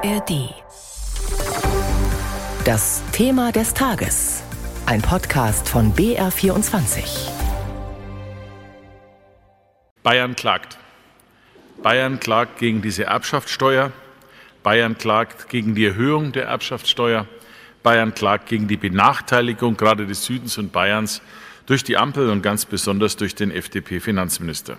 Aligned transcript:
ARD. 0.00 0.54
Das 2.64 3.02
Thema 3.10 3.50
des 3.50 3.74
Tages. 3.74 4.44
Ein 4.86 5.02
Podcast 5.02 5.68
von 5.68 5.92
BR24. 5.92 7.30
Bayern 10.04 10.36
klagt. 10.36 10.78
Bayern 11.82 12.20
klagt 12.20 12.60
gegen 12.60 12.80
diese 12.80 13.04
Erbschaftssteuer. 13.04 13.90
Bayern 14.62 14.96
klagt 14.96 15.48
gegen 15.48 15.74
die 15.74 15.86
Erhöhung 15.86 16.30
der 16.30 16.44
Erbschaftssteuer. 16.44 17.26
Bayern 17.82 18.14
klagt 18.14 18.48
gegen 18.48 18.68
die 18.68 18.76
Benachteiligung 18.76 19.76
gerade 19.76 20.06
des 20.06 20.24
Südens 20.24 20.58
und 20.58 20.70
Bayerns 20.70 21.22
durch 21.66 21.82
die 21.82 21.96
Ampel 21.96 22.30
und 22.30 22.42
ganz 22.42 22.66
besonders 22.66 23.16
durch 23.16 23.34
den 23.34 23.50
FDP-Finanzminister. 23.50 24.76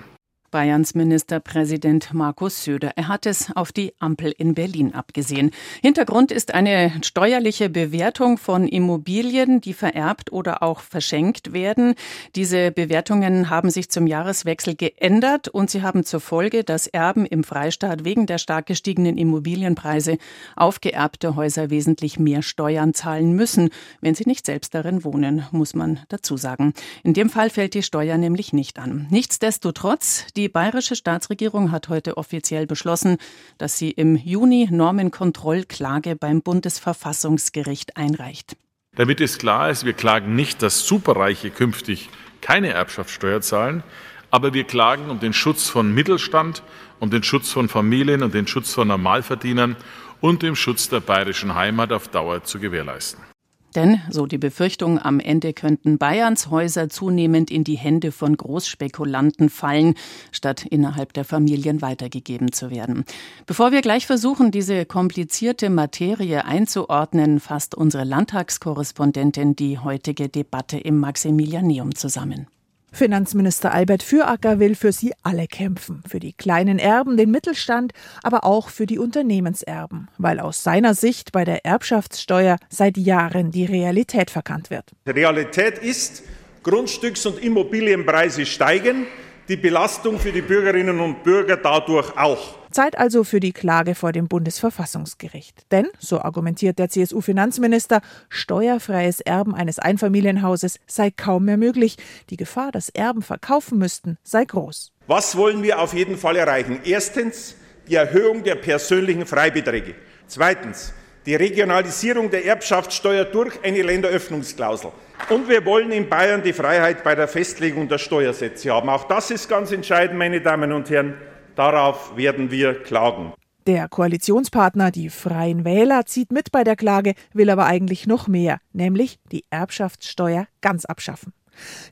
Bayerns 0.51 0.95
Ministerpräsident 0.95 2.13
Markus 2.13 2.63
Söder. 2.63 2.91
Er 2.95 3.07
hat 3.07 3.25
es 3.25 3.55
auf 3.55 3.71
die 3.71 3.93
Ampel 3.99 4.33
in 4.37 4.53
Berlin 4.55 4.93
abgesehen. 4.93 5.51
Hintergrund 5.81 6.31
ist 6.31 6.53
eine 6.53 6.91
steuerliche 7.03 7.69
Bewertung 7.69 8.37
von 8.37 8.67
Immobilien, 8.67 9.61
die 9.61 9.73
vererbt 9.73 10.31
oder 10.31 10.63
auch 10.63 10.79
verschenkt 10.79 11.53
werden. 11.53 11.95
Diese 12.35 12.71
Bewertungen 12.71 13.49
haben 13.49 13.69
sich 13.69 13.89
zum 13.89 14.07
Jahreswechsel 14.07 14.75
geändert 14.75 15.47
und 15.47 15.69
sie 15.69 15.81
haben 15.81 16.03
zur 16.03 16.19
Folge, 16.19 16.63
dass 16.63 16.87
Erben 16.87 17.25
im 17.25 17.43
Freistaat 17.43 18.03
wegen 18.05 18.25
der 18.25 18.37
stark 18.37 18.65
gestiegenen 18.65 19.17
Immobilienpreise 19.17 20.17
auf 20.55 20.81
geerbte 20.81 21.35
Häuser 21.35 21.69
wesentlich 21.69 22.19
mehr 22.19 22.41
Steuern 22.41 22.93
zahlen 22.93 23.33
müssen, 23.33 23.69
wenn 24.01 24.15
sie 24.15 24.25
nicht 24.25 24.45
selbst 24.45 24.73
darin 24.73 25.03
wohnen, 25.03 25.45
muss 25.51 25.73
man 25.73 25.99
dazu 26.09 26.37
sagen. 26.37 26.73
In 27.03 27.13
dem 27.13 27.29
Fall 27.29 27.49
fällt 27.49 27.73
die 27.73 27.83
Steuer 27.83 28.17
nämlich 28.17 28.53
nicht 28.53 28.79
an. 28.79 29.07
Nichtsdestotrotz, 29.09 30.25
die 30.39 30.47
bayerische 30.47 30.95
Staatsregierung 30.95 31.71
hat 31.71 31.89
heute 31.89 32.15
offiziell 32.15 32.65
beschlossen, 32.65 33.17
dass 33.57 33.77
sie 33.77 33.91
im 33.91 34.15
Juni 34.15 34.69
Normenkontrollklage 34.71 36.15
beim 36.15 36.41
Bundesverfassungsgericht 36.41 37.97
einreicht. 37.97 38.55
Damit 38.95 39.19
es 39.19 39.37
klar 39.37 39.69
ist, 39.69 39.83
wir 39.83 39.93
klagen 39.93 40.35
nicht, 40.35 40.61
dass 40.61 40.87
Superreiche 40.87 41.49
künftig 41.49 42.09
keine 42.39 42.69
Erbschaftssteuer 42.69 43.41
zahlen, 43.41 43.83
aber 44.31 44.53
wir 44.53 44.63
klagen 44.63 45.09
um 45.09 45.19
den 45.19 45.33
Schutz 45.33 45.67
von 45.67 45.93
Mittelstand, 45.93 46.63
um 46.99 47.09
den 47.09 47.23
Schutz 47.23 47.51
von 47.51 47.67
Familien 47.67 48.23
und 48.23 48.33
den 48.33 48.47
Schutz 48.47 48.73
von 48.73 48.87
Normalverdienern 48.87 49.75
und 50.21 50.41
dem 50.41 50.55
Schutz 50.55 50.87
der 50.87 51.01
bayerischen 51.01 51.55
Heimat 51.55 51.91
auf 51.91 52.07
Dauer 52.07 52.43
zu 52.43 52.59
gewährleisten. 52.59 53.28
Denn, 53.75 54.01
so 54.09 54.25
die 54.25 54.37
Befürchtung, 54.37 54.99
am 54.99 55.19
Ende 55.19 55.53
könnten 55.53 55.97
Bayerns 55.97 56.49
Häuser 56.49 56.89
zunehmend 56.89 57.51
in 57.51 57.63
die 57.63 57.77
Hände 57.77 58.11
von 58.11 58.35
Großspekulanten 58.35 59.49
fallen, 59.49 59.95
statt 60.31 60.65
innerhalb 60.65 61.13
der 61.13 61.25
Familien 61.25 61.81
weitergegeben 61.81 62.51
zu 62.51 62.71
werden. 62.71 63.05
Bevor 63.45 63.71
wir 63.71 63.81
gleich 63.81 64.07
versuchen, 64.07 64.51
diese 64.51 64.85
komplizierte 64.85 65.69
Materie 65.69 66.45
einzuordnen, 66.45 67.39
fasst 67.39 67.75
unsere 67.75 68.03
Landtagskorrespondentin 68.03 69.55
die 69.55 69.77
heutige 69.77 70.29
Debatte 70.29 70.79
im 70.79 70.97
Maximilianeum 70.97 71.95
zusammen. 71.95 72.47
Finanzminister 72.91 73.73
Albert 73.73 74.03
Füracker 74.03 74.59
will 74.59 74.75
für 74.75 74.91
sie 74.91 75.13
alle 75.23 75.47
kämpfen, 75.47 76.03
für 76.07 76.19
die 76.19 76.33
kleinen 76.33 76.79
Erben, 76.79 77.17
den 77.17 77.31
Mittelstand, 77.31 77.93
aber 78.23 78.43
auch 78.43 78.69
für 78.69 78.85
die 78.85 78.99
Unternehmenserben, 78.99 80.09
weil 80.17 80.39
aus 80.39 80.63
seiner 80.63 80.93
Sicht 80.93 81.31
bei 81.31 81.45
der 81.45 81.65
Erbschaftssteuer 81.65 82.57
seit 82.69 82.97
Jahren 82.97 83.51
die 83.51 83.65
Realität 83.65 84.31
verkannt 84.31 84.69
wird. 84.69 84.85
Realität 85.07 85.77
ist, 85.77 86.23
Grundstücks- 86.63 87.25
und 87.25 87.39
Immobilienpreise 87.39 88.45
steigen, 88.45 89.07
die 89.47 89.57
Belastung 89.57 90.19
für 90.19 90.31
die 90.31 90.41
Bürgerinnen 90.41 90.99
und 90.99 91.23
Bürger 91.23 91.57
dadurch 91.57 92.15
auch. 92.17 92.58
Zeit 92.71 92.97
also 92.97 93.23
für 93.23 93.39
die 93.39 93.51
Klage 93.51 93.95
vor 93.95 94.11
dem 94.11 94.27
Bundesverfassungsgericht. 94.27 95.65
Denn, 95.71 95.87
so 95.99 96.21
argumentiert 96.21 96.79
der 96.79 96.89
CSU-Finanzminister, 96.89 98.01
steuerfreies 98.29 99.21
Erben 99.21 99.55
eines 99.55 99.79
Einfamilienhauses 99.79 100.79
sei 100.87 101.11
kaum 101.11 101.45
mehr 101.45 101.57
möglich. 101.57 101.97
Die 102.29 102.37
Gefahr, 102.37 102.71
dass 102.71 102.89
Erben 102.89 103.21
verkaufen 103.21 103.77
müssten, 103.77 104.17
sei 104.23 104.45
groß. 104.45 104.91
Was 105.07 105.35
wollen 105.35 105.63
wir 105.63 105.79
auf 105.79 105.93
jeden 105.93 106.17
Fall 106.17 106.35
erreichen? 106.35 106.79
Erstens 106.83 107.55
die 107.87 107.95
Erhöhung 107.95 108.43
der 108.43 108.55
persönlichen 108.55 109.25
Freibeträge. 109.25 109.95
Zweitens 110.27 110.93
die 111.25 111.35
Regionalisierung 111.35 112.29
der 112.29 112.45
Erbschaftssteuer 112.45 113.25
durch 113.25 113.63
eine 113.63 113.81
Länderöffnungsklausel. 113.81 114.91
Und 115.29 115.49
wir 115.49 115.65
wollen 115.65 115.91
in 115.91 116.07
Bayern 116.07 116.41
die 116.41 116.53
Freiheit 116.53 117.03
bei 117.03 117.13
der 117.13 117.27
Festlegung 117.27 117.87
der 117.87 117.97
Steuersätze 117.97 118.71
haben. 118.71 118.89
Auch 118.89 119.03
das 119.03 119.29
ist 119.29 119.49
ganz 119.49 119.71
entscheidend, 119.71 120.17
meine 120.17 120.41
Damen 120.41 120.71
und 120.71 120.89
Herren. 120.89 121.15
Darauf 121.59 122.15
werden 122.15 122.51
wir 122.51 122.73
klagen. 122.73 123.33
Der 123.67 123.89
Koalitionspartner, 123.89 124.91
die 124.91 125.09
Freien 125.09 125.65
Wähler, 125.65 126.05
zieht 126.05 126.31
mit 126.31 126.53
bei 126.53 126.63
der 126.63 126.77
Klage, 126.77 127.15
will 127.33 127.49
aber 127.49 127.65
eigentlich 127.65 128.07
noch 128.07 128.29
mehr, 128.29 128.61
nämlich 128.71 129.19
die 129.33 129.43
Erbschaftssteuer 129.49 130.47
ganz 130.61 130.85
abschaffen. 130.85 131.33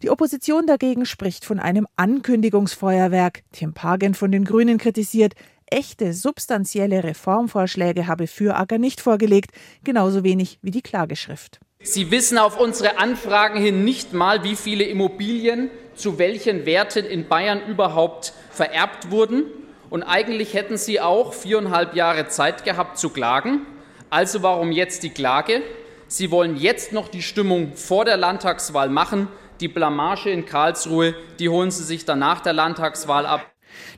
Die 0.03 0.09
Opposition 0.09 0.67
dagegen 0.67 1.05
spricht 1.05 1.43
von 1.43 1.59
einem 1.59 1.85
Ankündigungsfeuerwerk. 1.97 3.43
Tim 3.51 3.73
Pagen 3.73 4.13
von 4.13 4.31
den 4.31 4.45
Grünen 4.45 4.77
kritisiert, 4.77 5.33
echte 5.65 6.13
substanzielle 6.13 7.03
Reformvorschläge 7.03 8.07
habe 8.07 8.27
Füracker 8.27 8.77
nicht 8.77 9.01
vorgelegt, 9.01 9.51
genauso 9.83 10.23
wenig 10.23 10.59
wie 10.61 10.71
die 10.71 10.81
Klageschrift. 10.81 11.59
Sie 11.83 12.09
wissen 12.09 12.37
auf 12.37 12.57
unsere 12.57 12.99
Anfragen 12.99 13.61
hin 13.61 13.83
nicht 13.83 14.13
mal, 14.13 14.45
wie 14.45 14.55
viele 14.55 14.85
Immobilien 14.85 15.69
zu 15.97 16.17
welchen 16.17 16.65
Werten 16.65 17.05
in 17.05 17.27
Bayern 17.27 17.61
überhaupt 17.67 18.33
vererbt 18.51 19.11
wurden. 19.11 19.43
Und 19.89 20.03
eigentlich 20.03 20.53
hätten 20.53 20.77
Sie 20.77 20.99
auch 20.99 21.33
viereinhalb 21.33 21.95
Jahre 21.95 22.27
Zeit 22.27 22.63
gehabt 22.63 22.97
zu 22.97 23.09
klagen. 23.09 23.65
Also 24.09 24.43
warum 24.43 24.71
jetzt 24.71 25.03
die 25.03 25.09
Klage? 25.09 25.61
Sie 26.07 26.31
wollen 26.31 26.55
jetzt 26.55 26.93
noch 26.93 27.09
die 27.09 27.21
Stimmung 27.21 27.73
vor 27.73 28.05
der 28.05 28.17
Landtagswahl 28.17 28.89
machen. 28.89 29.27
Die 29.59 29.67
Blamage 29.67 30.29
in 30.29 30.45
Karlsruhe, 30.45 31.15
die 31.39 31.49
holen 31.49 31.71
Sie 31.71 31.83
sich 31.83 32.05
dann 32.05 32.19
nach 32.19 32.41
der 32.41 32.53
Landtagswahl 32.53 33.25
ab. 33.25 33.41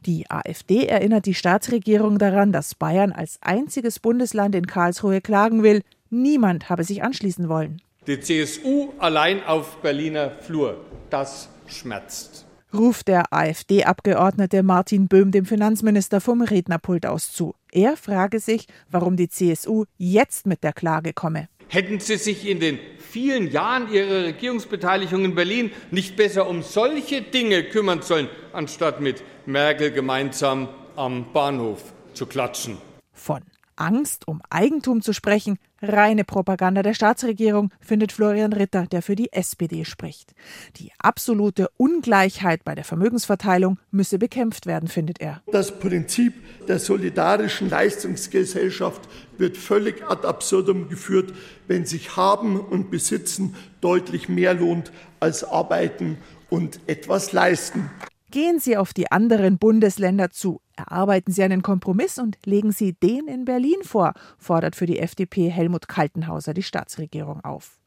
Die 0.06 0.26
AfD 0.30 0.86
erinnert 0.86 1.26
die 1.26 1.36
Staatsregierung 1.36 2.18
daran, 2.18 2.52
dass 2.52 2.76
Bayern 2.76 3.12
als 3.12 3.40
einziges 3.42 4.00
Bundesland 4.00 4.56
in 4.56 4.68
Karlsruhe 4.68 5.22
klagen 5.22 5.64
will. 5.64 5.82
Niemand 6.10 6.70
habe 6.70 6.84
sich 6.84 7.04
anschließen 7.04 7.50
wollen. 7.50 7.82
Die 8.08 8.20
CSU 8.20 8.94
allein 8.98 9.44
auf 9.46 9.78
Berliner 9.78 10.32
Flur. 10.32 10.78
Das 11.10 11.50
schmerzt. 11.72 12.46
Ruft 12.74 13.08
der 13.08 13.34
AfD-Abgeordnete 13.34 14.62
Martin 14.62 15.08
Böhm 15.08 15.32
dem 15.32 15.46
Finanzminister 15.46 16.22
vom 16.22 16.42
Rednerpult 16.42 17.08
aus 17.08 17.32
zu. 17.32 17.56
Er 17.72 17.98
frage 17.98 18.40
sich, 18.40 18.68
warum 18.92 19.16
die 19.16 19.28
CSU 19.28 19.86
jetzt 19.98 20.46
mit 20.46 20.64
der 20.64 20.74
Klage 20.74 21.14
komme. 21.14 21.50
Hätten 21.68 22.00
Sie 22.00 22.18
sich 22.18 22.48
in 22.48 22.60
den 22.60 22.80
vielen 22.98 23.50
Jahren 23.52 23.92
Ihrer 23.92 24.24
Regierungsbeteiligung 24.24 25.26
in 25.26 25.36
Berlin 25.36 25.72
nicht 25.92 26.16
besser 26.16 26.48
um 26.48 26.62
solche 26.62 27.22
Dinge 27.22 27.64
kümmern 27.64 28.02
sollen, 28.02 28.28
anstatt 28.54 29.02
mit 29.02 29.24
Merkel 29.46 29.92
gemeinsam 29.92 30.68
am 30.96 31.32
Bahnhof 31.32 31.94
zu 32.14 32.26
klatschen? 32.26 32.78
Von 33.14 33.42
Angst 33.80 34.28
um 34.28 34.42
Eigentum 34.50 35.02
zu 35.02 35.14
sprechen, 35.14 35.58
reine 35.82 36.24
Propaganda 36.24 36.84
der 36.84 36.94
Staatsregierung, 36.94 37.72
findet 37.80 38.12
Florian 38.12 38.54
Ritter, 38.54 38.86
der 38.86 39.02
für 39.02 39.16
die 39.16 39.32
SPD 39.32 39.86
spricht. 39.86 40.34
Die 40.78 40.92
absolute 41.00 41.70
Ungleichheit 41.78 42.64
bei 42.64 42.76
der 42.76 42.84
Vermögensverteilung 42.84 43.80
müsse 43.92 44.20
bekämpft 44.20 44.66
werden, 44.66 44.90
findet 44.90 45.22
er. 45.22 45.42
Das 45.52 45.80
Prinzip 45.80 46.34
der 46.68 46.80
solidarischen 46.80 47.70
Leistungsgesellschaft 47.70 49.08
wird 49.38 49.58
völlig 49.58 50.04
ad 50.10 50.28
absurdum 50.28 50.90
geführt, 50.90 51.34
wenn 51.68 51.86
sich 51.86 52.18
Haben 52.18 52.60
und 52.60 52.92
Besitzen 52.92 53.56
deutlich 53.82 54.28
mehr 54.28 54.54
lohnt 54.54 54.92
als 55.20 55.44
Arbeiten 55.44 56.18
und 56.50 56.80
etwas 56.88 57.32
leisten. 57.32 57.90
Gehen 58.32 58.60
Sie 58.60 58.78
auf 58.78 58.94
die 58.94 59.12
anderen 59.12 59.58
Bundesländer 59.58 60.30
zu, 60.30 60.62
erarbeiten 60.76 61.32
Sie 61.32 61.42
einen 61.42 61.64
Kompromiss 61.64 62.20
und 62.20 62.38
legen 62.46 62.72
Sie 62.72 62.94
den 62.94 63.28
in 63.28 63.44
Berlin 63.44 63.82
vor, 63.82 64.14
fordert 64.38 64.76
für 64.76 64.86
die 64.86 65.00
FDP 65.00 65.50
Helmut 65.50 65.88
Kaltenhauser 65.88 66.54
die 66.54 66.62
Staatsregierung 66.62 67.44
auf. 67.44 67.80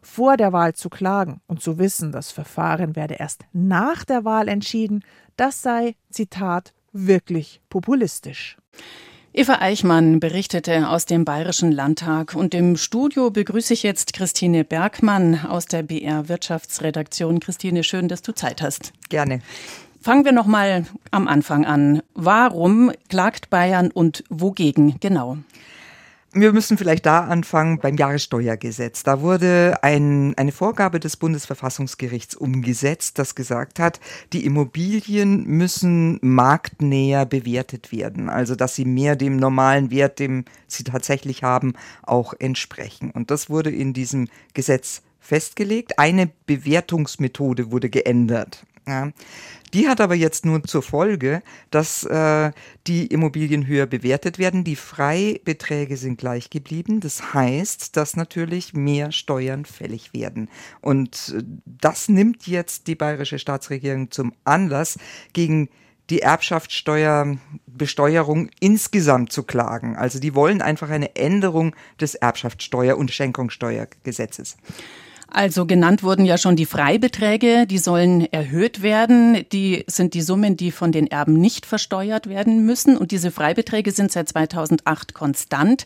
Vor 0.00 0.38
der 0.38 0.54
Wahl 0.54 0.74
zu 0.74 0.88
klagen 0.88 1.42
und 1.46 1.60
zu 1.60 1.78
wissen, 1.78 2.10
das 2.10 2.30
Verfahren 2.30 2.96
werde 2.96 3.14
erst 3.14 3.44
nach 3.52 4.04
der 4.04 4.24
Wahl 4.24 4.48
entschieden, 4.48 5.04
das 5.36 5.60
sei, 5.60 5.94
Zitat, 6.08 6.72
wirklich 6.92 7.60
populistisch. 7.68 8.56
Eva 9.34 9.60
Eichmann 9.62 10.20
berichtete 10.20 10.90
aus 10.90 11.06
dem 11.06 11.24
Bayerischen 11.24 11.72
Landtag 11.72 12.34
und 12.34 12.52
im 12.52 12.76
Studio 12.76 13.30
begrüße 13.30 13.72
ich 13.72 13.82
jetzt 13.82 14.12
Christine 14.12 14.62
Bergmann 14.62 15.46
aus 15.46 15.64
der 15.64 15.82
BR 15.82 16.28
Wirtschaftsredaktion. 16.28 17.40
Christine, 17.40 17.82
schön, 17.82 18.08
dass 18.08 18.20
du 18.20 18.34
Zeit 18.34 18.60
hast. 18.60 18.92
Gerne. 19.08 19.40
Fangen 20.02 20.26
wir 20.26 20.32
noch 20.32 20.44
mal 20.44 20.84
am 21.12 21.28
Anfang 21.28 21.64
an. 21.64 22.02
Warum 22.12 22.92
klagt 23.08 23.48
Bayern 23.48 23.90
und 23.90 24.22
wogegen 24.28 24.96
genau? 25.00 25.38
Wir 26.34 26.54
müssen 26.54 26.78
vielleicht 26.78 27.04
da 27.04 27.24
anfangen 27.24 27.78
beim 27.78 27.98
Jahressteuergesetz. 27.98 29.02
Da 29.02 29.20
wurde 29.20 29.76
ein, 29.82 30.32
eine 30.38 30.50
Vorgabe 30.50 30.98
des 30.98 31.18
Bundesverfassungsgerichts 31.18 32.34
umgesetzt, 32.34 33.18
das 33.18 33.34
gesagt 33.34 33.78
hat, 33.78 34.00
die 34.32 34.46
Immobilien 34.46 35.44
müssen 35.44 36.18
marktnäher 36.22 37.26
bewertet 37.26 37.92
werden. 37.92 38.30
Also, 38.30 38.54
dass 38.54 38.74
sie 38.74 38.86
mehr 38.86 39.14
dem 39.14 39.36
normalen 39.36 39.90
Wert, 39.90 40.20
dem 40.20 40.46
sie 40.68 40.84
tatsächlich 40.84 41.42
haben, 41.42 41.74
auch 42.02 42.32
entsprechen. 42.38 43.10
Und 43.10 43.30
das 43.30 43.50
wurde 43.50 43.70
in 43.70 43.92
diesem 43.92 44.28
Gesetz 44.54 45.02
festgelegt. 45.20 45.98
Eine 45.98 46.30
Bewertungsmethode 46.46 47.70
wurde 47.70 47.90
geändert. 47.90 48.64
Ja. 48.86 49.10
Die 49.74 49.88
hat 49.88 50.00
aber 50.00 50.14
jetzt 50.14 50.44
nur 50.44 50.62
zur 50.64 50.82
Folge, 50.82 51.42
dass 51.70 52.04
äh, 52.04 52.50
die 52.86 53.06
Immobilien 53.06 53.66
höher 53.66 53.86
bewertet 53.86 54.38
werden. 54.38 54.64
Die 54.64 54.76
Freibeträge 54.76 55.96
sind 55.96 56.18
gleich 56.18 56.50
geblieben. 56.50 57.00
Das 57.00 57.32
heißt, 57.32 57.96
dass 57.96 58.16
natürlich 58.16 58.74
mehr 58.74 59.12
Steuern 59.12 59.64
fällig 59.64 60.12
werden. 60.12 60.50
Und 60.80 61.34
äh, 61.36 61.42
das 61.64 62.08
nimmt 62.08 62.46
jetzt 62.46 62.86
die 62.86 62.96
bayerische 62.96 63.38
Staatsregierung 63.38 64.10
zum 64.10 64.34
Anlass, 64.44 64.98
gegen 65.32 65.70
die 66.10 66.20
Erbschaftssteuerbesteuerung 66.20 68.50
insgesamt 68.60 69.32
zu 69.32 69.44
klagen. 69.44 69.96
Also 69.96 70.18
die 70.18 70.34
wollen 70.34 70.60
einfach 70.60 70.90
eine 70.90 71.16
Änderung 71.16 71.74
des 72.00 72.20
Erbschaftssteuer- 72.20 72.98
und 72.98 73.10
Schenkungssteuergesetzes. 73.10 74.58
Also 75.32 75.64
genannt 75.64 76.02
wurden 76.02 76.26
ja 76.26 76.36
schon 76.36 76.56
die 76.56 76.66
Freibeträge, 76.66 77.66
die 77.66 77.78
sollen 77.78 78.30
erhöht 78.32 78.82
werden. 78.82 79.46
Die 79.50 79.84
sind 79.86 80.12
die 80.12 80.20
Summen, 80.20 80.58
die 80.58 80.70
von 80.70 80.92
den 80.92 81.06
Erben 81.06 81.34
nicht 81.34 81.64
versteuert 81.64 82.28
werden 82.28 82.66
müssen. 82.66 82.98
Und 82.98 83.12
diese 83.12 83.30
Freibeträge 83.30 83.92
sind 83.92 84.12
seit 84.12 84.28
2008 84.28 85.14
konstant. 85.14 85.84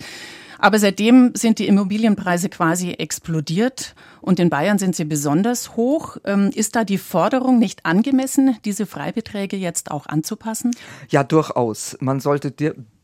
Aber 0.58 0.78
seitdem 0.78 1.32
sind 1.34 1.58
die 1.58 1.68
Immobilienpreise 1.68 2.48
quasi 2.48 2.92
explodiert 2.92 3.94
und 4.20 4.40
in 4.40 4.50
Bayern 4.50 4.78
sind 4.78 4.96
sie 4.96 5.04
besonders 5.04 5.76
hoch. 5.76 6.16
Ähm, 6.24 6.50
ist 6.54 6.74
da 6.76 6.84
die 6.84 6.98
Forderung 6.98 7.58
nicht 7.58 7.84
angemessen, 7.84 8.56
diese 8.64 8.86
Freibeträge 8.86 9.56
jetzt 9.56 9.90
auch 9.90 10.06
anzupassen? 10.06 10.74
Ja, 11.10 11.24
durchaus. 11.24 11.96
Man 12.00 12.20
sollte 12.20 12.50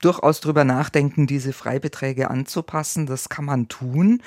durchaus 0.02 0.40
darüber 0.40 0.64
nachdenken, 0.64 1.26
diese 1.26 1.52
Freibeträge 1.52 2.31
anzupassen. 2.31 3.06
Das 3.06 3.28
kann 3.28 3.44
man 3.44 3.69
tun. 3.69 4.22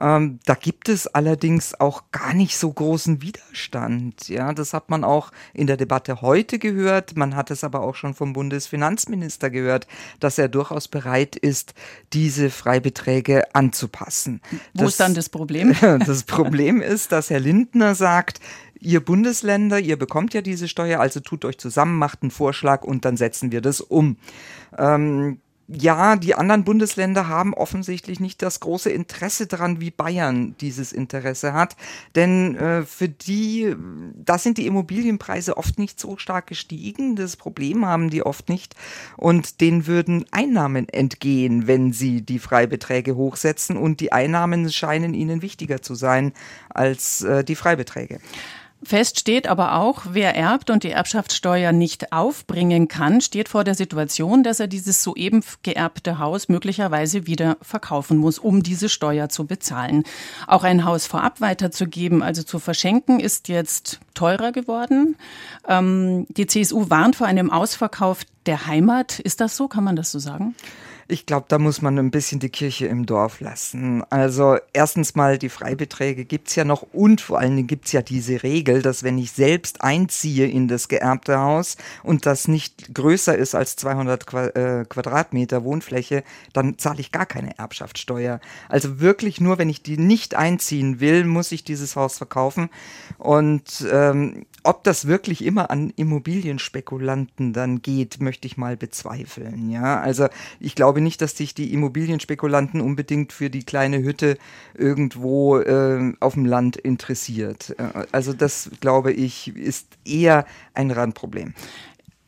Ähm, 0.00 0.38
da 0.44 0.54
gibt 0.54 0.88
es 0.88 1.06
allerdings 1.06 1.78
auch 1.78 2.04
gar 2.12 2.34
nicht 2.34 2.56
so 2.56 2.72
großen 2.72 3.20
Widerstand. 3.22 4.28
Ja, 4.28 4.52
das 4.52 4.72
hat 4.72 4.90
man 4.90 5.04
auch 5.04 5.30
in 5.52 5.66
der 5.66 5.76
Debatte 5.76 6.22
heute 6.22 6.58
gehört. 6.58 7.16
Man 7.16 7.36
hat 7.36 7.50
es 7.50 7.64
aber 7.64 7.80
auch 7.80 7.94
schon 7.94 8.14
vom 8.14 8.32
Bundesfinanzminister 8.32 9.50
gehört, 9.50 9.86
dass 10.20 10.38
er 10.38 10.48
durchaus 10.48 10.88
bereit 10.88 11.36
ist, 11.36 11.74
diese 12.12 12.50
Freibeträge 12.50 13.54
anzupassen. 13.54 14.40
Wo 14.74 14.84
das, 14.84 14.90
ist 14.90 15.00
dann 15.00 15.14
das 15.14 15.28
Problem? 15.28 15.74
Das 16.08 16.22
Problem 16.22 16.80
ist, 16.80 17.12
dass 17.12 17.28
Herr 17.28 17.40
Lindner 17.40 17.94
sagt, 17.94 18.40
ihr 18.80 19.00
Bundesländer, 19.00 19.78
ihr 19.78 19.98
bekommt 19.98 20.34
ja 20.34 20.42
diese 20.42 20.68
Steuer, 20.68 21.00
also 21.00 21.20
tut 21.20 21.44
euch 21.44 21.58
zusammen, 21.58 21.98
macht 21.98 22.22
einen 22.22 22.30
Vorschlag 22.30 22.84
und 22.84 23.04
dann 23.04 23.16
setzen 23.16 23.52
wir 23.52 23.60
das 23.60 23.80
um. 23.80 24.16
Ähm, 24.76 25.38
ja, 25.70 26.16
die 26.16 26.34
anderen 26.34 26.64
Bundesländer 26.64 27.28
haben 27.28 27.52
offensichtlich 27.52 28.20
nicht 28.20 28.40
das 28.40 28.60
große 28.60 28.88
Interesse 28.88 29.46
daran, 29.46 29.82
wie 29.82 29.90
Bayern 29.90 30.54
dieses 30.62 30.94
Interesse 30.94 31.52
hat. 31.52 31.76
Denn 32.14 32.56
äh, 32.56 32.84
für 32.84 33.10
die, 33.10 33.76
da 34.14 34.38
sind 34.38 34.56
die 34.56 34.66
Immobilienpreise 34.66 35.58
oft 35.58 35.78
nicht 35.78 36.00
so 36.00 36.16
stark 36.16 36.46
gestiegen. 36.46 37.16
Das 37.16 37.36
Problem 37.36 37.84
haben 37.84 38.08
die 38.08 38.22
oft 38.22 38.48
nicht. 38.48 38.76
Und 39.18 39.60
denen 39.60 39.86
würden 39.86 40.24
Einnahmen 40.30 40.88
entgehen, 40.88 41.66
wenn 41.66 41.92
sie 41.92 42.22
die 42.22 42.38
Freibeträge 42.38 43.14
hochsetzen. 43.14 43.76
Und 43.76 44.00
die 44.00 44.10
Einnahmen 44.10 44.72
scheinen 44.72 45.12
ihnen 45.12 45.42
wichtiger 45.42 45.82
zu 45.82 45.94
sein 45.94 46.32
als 46.70 47.20
äh, 47.20 47.44
die 47.44 47.56
Freibeträge. 47.56 48.20
Fest 48.82 49.18
steht 49.18 49.48
aber 49.48 49.74
auch, 49.74 50.02
wer 50.10 50.36
erbt 50.36 50.70
und 50.70 50.84
die 50.84 50.90
Erbschaftssteuer 50.90 51.72
nicht 51.72 52.12
aufbringen 52.12 52.86
kann, 52.86 53.20
steht 53.20 53.48
vor 53.48 53.64
der 53.64 53.74
Situation, 53.74 54.44
dass 54.44 54.60
er 54.60 54.68
dieses 54.68 55.02
soeben 55.02 55.42
geerbte 55.62 56.20
Haus 56.20 56.48
möglicherweise 56.48 57.26
wieder 57.26 57.56
verkaufen 57.60 58.18
muss, 58.18 58.38
um 58.38 58.62
diese 58.62 58.88
Steuer 58.88 59.28
zu 59.28 59.46
bezahlen. 59.46 60.04
Auch 60.46 60.62
ein 60.62 60.84
Haus 60.84 61.06
vorab 61.06 61.40
weiterzugeben, 61.40 62.22
also 62.22 62.44
zu 62.44 62.60
verschenken, 62.60 63.18
ist 63.18 63.48
jetzt 63.48 63.98
teurer 64.14 64.52
geworden. 64.52 65.16
Ähm, 65.66 66.26
die 66.28 66.46
CSU 66.46 66.88
warnt 66.88 67.16
vor 67.16 67.26
einem 67.26 67.50
Ausverkauf 67.50 68.20
der 68.46 68.66
Heimat. 68.66 69.18
Ist 69.18 69.40
das 69.40 69.56
so? 69.56 69.66
Kann 69.66 69.82
man 69.82 69.96
das 69.96 70.12
so 70.12 70.20
sagen? 70.20 70.54
Ich 71.10 71.24
glaube, 71.24 71.46
da 71.48 71.58
muss 71.58 71.80
man 71.80 71.98
ein 71.98 72.10
bisschen 72.10 72.38
die 72.38 72.50
Kirche 72.50 72.86
im 72.86 73.06
Dorf 73.06 73.40
lassen. 73.40 74.04
Also 74.10 74.58
erstens 74.74 75.14
mal, 75.14 75.38
die 75.38 75.48
Freibeträge 75.48 76.26
gibt's 76.26 76.54
ja 76.54 76.64
noch 76.64 76.82
und 76.92 77.22
vor 77.22 77.38
allen 77.38 77.56
Dingen 77.56 77.66
gibt's 77.66 77.92
ja 77.92 78.02
diese 78.02 78.42
Regel, 78.42 78.82
dass 78.82 79.02
wenn 79.02 79.16
ich 79.16 79.32
selbst 79.32 79.80
einziehe 79.80 80.46
in 80.46 80.68
das 80.68 80.88
geerbte 80.88 81.38
Haus 81.38 81.78
und 82.02 82.26
das 82.26 82.46
nicht 82.46 82.94
größer 82.94 83.34
ist 83.34 83.54
als 83.54 83.76
200 83.76 84.34
äh, 84.34 84.84
Quadratmeter 84.86 85.64
Wohnfläche, 85.64 86.24
dann 86.52 86.76
zahle 86.76 87.00
ich 87.00 87.10
gar 87.10 87.24
keine 87.24 87.58
Erbschaftssteuer. 87.58 88.38
Also 88.68 89.00
wirklich 89.00 89.40
nur, 89.40 89.56
wenn 89.56 89.70
ich 89.70 89.82
die 89.82 89.96
nicht 89.96 90.34
einziehen 90.34 91.00
will, 91.00 91.24
muss 91.24 91.52
ich 91.52 91.64
dieses 91.64 91.96
Haus 91.96 92.18
verkaufen. 92.18 92.68
Und 93.16 93.82
ähm, 93.90 94.44
ob 94.62 94.84
das 94.84 95.06
wirklich 95.06 95.42
immer 95.42 95.70
an 95.70 95.90
Immobilienspekulanten 95.96 97.54
dann 97.54 97.80
geht, 97.80 98.20
möchte 98.20 98.46
ich 98.46 98.58
mal 98.58 98.76
bezweifeln. 98.76 99.70
Ja, 99.70 99.98
also 100.00 100.28
ich 100.60 100.74
glaube 100.74 100.97
nicht, 101.00 101.20
dass 101.20 101.36
sich 101.36 101.54
die 101.54 101.72
Immobilienspekulanten 101.72 102.80
unbedingt 102.80 103.32
für 103.32 103.50
die 103.50 103.64
kleine 103.64 104.02
Hütte 104.02 104.38
irgendwo 104.74 105.58
äh, 105.58 106.12
auf 106.20 106.34
dem 106.34 106.46
Land 106.46 106.76
interessiert. 106.76 107.74
Äh, 107.78 108.06
also 108.12 108.32
das 108.32 108.70
glaube 108.80 109.12
ich 109.12 109.56
ist 109.56 109.86
eher 110.04 110.46
ein 110.74 110.90
Randproblem. 110.90 111.54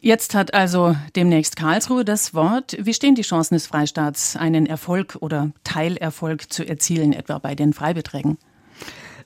Jetzt 0.02 0.34
hat 0.34 0.54
also 0.54 0.96
demnächst 1.14 1.56
Karlsruhe 1.56 2.06
das 2.06 2.32
Wort. 2.32 2.74
Wie 2.80 2.94
stehen 2.94 3.14
die 3.14 3.22
Chancen 3.22 3.54
des 3.54 3.66
Freistaats, 3.66 4.34
einen 4.34 4.64
Erfolg 4.64 5.18
oder 5.20 5.50
Teilerfolg 5.62 6.50
zu 6.50 6.66
erzielen, 6.66 7.12
etwa 7.12 7.38
bei 7.38 7.54
den 7.54 7.74
Freibeträgen? 7.74 8.38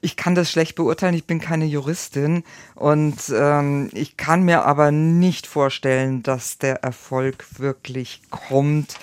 Ich 0.01 0.17
kann 0.17 0.35
das 0.35 0.51
schlecht 0.51 0.75
beurteilen, 0.75 1.15
ich 1.15 1.25
bin 1.25 1.41
keine 1.41 1.65
Juristin 1.65 2.43
und 2.75 3.17
ähm, 3.35 3.89
ich 3.95 4.19
kann 4.19 4.43
mir 4.43 4.67
aber 4.67 4.91
nicht 4.91 5.47
vorstellen, 5.47 6.23
dass 6.23 6.59
der 6.59 6.83
Erfolg 6.83 7.47
wirklich 7.59 8.21
kommt. 8.29 8.99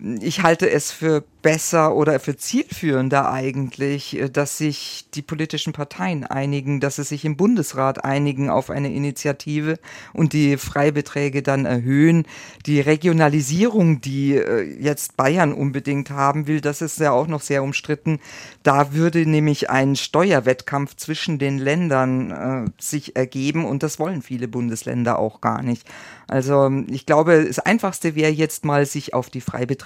Ich 0.00 0.42
halte 0.42 0.68
es 0.68 0.90
für 0.90 1.24
besser 1.40 1.94
oder 1.94 2.18
für 2.20 2.36
zielführender 2.36 3.30
eigentlich, 3.30 4.18
äh, 4.18 4.30
dass 4.30 4.58
sich 4.58 5.06
die 5.14 5.22
politischen 5.22 5.72
Parteien 5.72 6.24
einigen, 6.24 6.80
dass 6.80 6.96
sie 6.96 7.04
sich 7.04 7.24
im 7.24 7.36
Bundesrat 7.36 8.02
einigen 8.02 8.48
auf 8.50 8.70
eine 8.70 8.92
Initiative 8.92 9.78
und 10.14 10.32
die 10.32 10.56
Freibeträge 10.56 11.42
dann 11.42 11.66
erhöhen. 11.66 12.26
Die 12.66 12.80
Regionalisierung, 12.80 14.00
die 14.00 14.36
äh, 14.36 14.62
jetzt 14.80 15.16
Bayern 15.16 15.52
unbedingt 15.52 16.10
haben 16.10 16.46
will, 16.46 16.60
das 16.60 16.80
ist 16.80 16.98
ja 16.98 17.12
auch 17.12 17.28
noch 17.28 17.42
sehr 17.42 17.62
umstritten. 17.62 18.20
Da 18.62 18.94
würde 18.94 19.26
nämlich 19.26 19.68
ein 19.70 19.96
Steuerwettkampf 19.96 20.96
zwischen 20.96 21.38
den 21.38 21.58
Ländern 21.58 22.30
äh, 22.30 22.70
sich 22.82 23.16
ergeben 23.16 23.66
und 23.66 23.82
das 23.82 23.98
wollen 23.98 24.22
viele 24.22 24.48
Bundesländer 24.48 25.18
auch 25.18 25.42
gar 25.42 25.62
nicht. 25.62 25.86
Also 26.26 26.70
ich 26.88 27.04
glaube, 27.04 27.44
das 27.44 27.58
Einfachste 27.58 28.14
wäre 28.14 28.32
jetzt 28.32 28.64
mal, 28.64 28.86
sich 28.86 29.12
auf 29.12 29.28
die 29.28 29.42
Freibeträge 29.42 29.83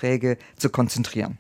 zu 0.57 0.71
konzentrieren. 0.71 1.37